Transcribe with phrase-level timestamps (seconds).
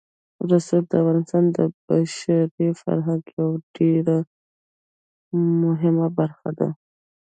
[0.51, 4.17] رسوب د افغانستان د بشري فرهنګ یوه ډېره
[5.63, 6.69] مهمه برخه ده.